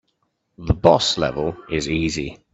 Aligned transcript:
The 0.57 0.73
boss 0.73 1.19
level 1.19 1.55
is 1.69 1.87
easy. 1.87 2.39